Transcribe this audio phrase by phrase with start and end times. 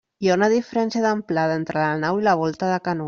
[0.25, 2.99] Hi ha una diferència d'amplada entre la nau i la volta de canó.